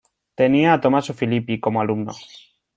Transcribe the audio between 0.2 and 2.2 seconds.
Tenía a Tomaso Filippi como alumno.